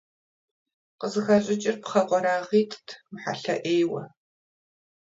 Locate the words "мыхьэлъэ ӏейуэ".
3.11-4.03